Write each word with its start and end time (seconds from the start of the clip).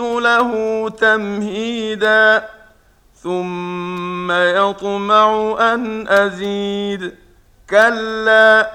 له 0.00 0.50
تمهيدا 0.88 2.48
ثم 3.22 4.32
يطمع 4.32 5.56
أن 5.60 6.08
أزيد. 6.08 7.14
كلا 7.70 8.70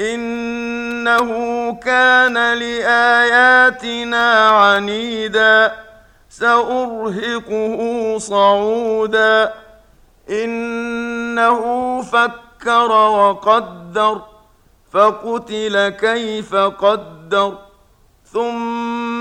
إنه 0.00 1.30
كان 1.74 2.34
لآياتنا 2.54 4.48
عنيدا 4.48 5.72
سأرهقه 6.30 7.78
صعودا. 8.18 9.54
إنه 10.30 11.60
فكر 12.02 12.92
وقدر 12.92 14.20
فقتل 14.92 15.88
كيف 15.88 16.54
قدر 16.54 17.58
ثم 18.32 18.89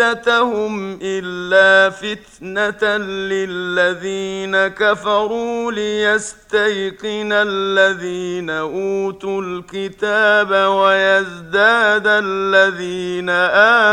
عدتهم 0.00 0.98
الا 1.02 1.90
فتنه 1.90 2.96
للذين 3.06 4.68
كفروا 4.68 5.72
ليستيقن 5.72 7.32
الذين 7.32 8.50
اوتوا 8.50 9.42
الكتاب 9.42 10.50
ويزداد 10.50 12.06
الذين 12.06 13.30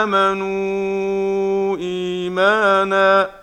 امنوا 0.08 1.78
ايمانا 1.78 3.43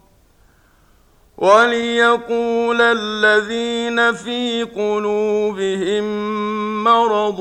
وليقول 1.41 2.81
الذين 2.81 4.13
في 4.13 4.63
قلوبهم 4.63 6.03
مرض 6.83 7.39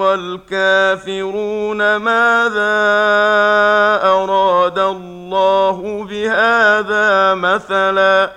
والكافرون 0.00 1.96
ماذا 1.96 2.80
أراد 4.04 4.78
الله 4.78 6.06
بهذا 6.10 7.34
مثلا 7.34 8.30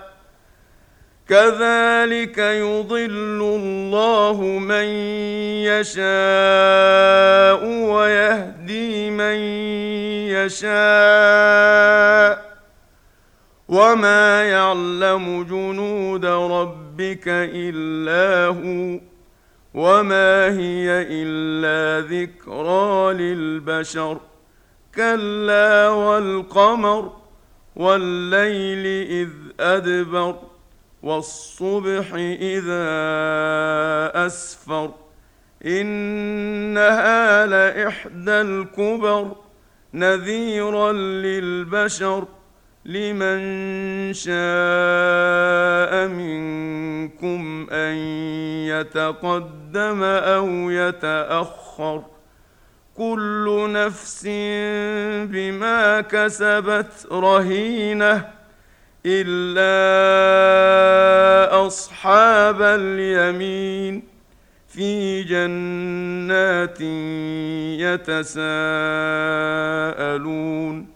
كذلك 1.29 2.37
يضل 2.37 3.41
الله 3.41 4.41
من 4.41 4.85
يشاء 5.65 6.05
ويهدي 7.65 9.09
من 9.09 9.35
يشاء 10.35 11.84
وما 13.75 14.43
يعلم 14.43 15.43
جنود 15.43 16.25
ربك 16.25 17.23
الا 17.27 18.47
هو 18.47 18.99
وما 19.73 20.45
هي 20.59 20.87
الا 21.09 22.07
ذكرى 22.07 23.13
للبشر 23.13 24.17
كلا 24.95 25.89
والقمر 25.89 27.13
والليل 27.75 28.85
اذ 29.11 29.29
ادبر 29.59 30.35
والصبح 31.03 32.13
اذا 32.41 32.87
اسفر 34.25 34.91
انها 35.65 37.45
لاحدى 37.45 38.41
الكبر 38.41 39.35
نذيرا 39.93 40.91
للبشر 40.91 42.25
لمن 42.85 44.13
شاء 44.13 46.07
منكم 46.07 47.67
أن 47.71 47.95
يتقدم 48.67 50.03
أو 50.03 50.47
يتأخر 50.69 52.03
كل 52.97 53.69
نفس 53.71 54.23
بما 55.31 56.01
كسبت 56.01 57.07
رهينة 57.11 58.29
إلا 59.05 59.75
أصحاب 61.67 62.61
اليمين 62.61 64.03
في 64.67 65.23
جنات 65.23 66.81
يتساءلون 69.95 70.95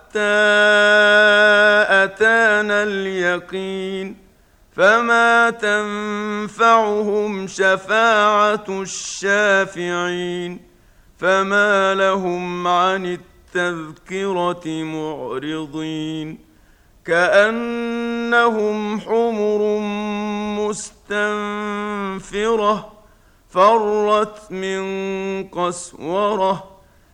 أتانا 2.03 2.83
اليقين 2.83 4.17
فما 4.71 5.49
تنفعهم 5.49 7.47
شفاعة 7.47 8.65
الشافعين 8.69 10.59
فما 11.17 11.95
لهم 11.95 12.67
عن 12.67 13.05
التذكرة 13.55 14.83
معرضين 14.83 16.51
كأنهم 17.05 18.99
حمر 18.99 19.79
مستنفرة 22.19 22.91
فرت 23.49 24.51
من 24.51 24.83
قسورة 25.47 26.70